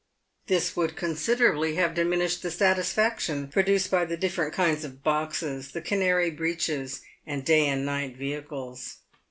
[0.47, 5.81] This would considerably have diminished the satisfaction produced by the different kinds of boxes, the
[5.81, 8.97] canary breeches, and day and night vehicles.